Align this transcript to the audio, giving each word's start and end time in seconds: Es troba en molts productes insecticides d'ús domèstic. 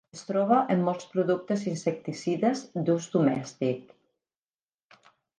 Es 0.17 0.21
troba 0.27 0.59
en 0.75 0.79
molts 0.85 1.07
productes 1.09 1.65
insecticides 1.71 2.63
d'ús 2.87 3.09
domèstic. 3.17 3.93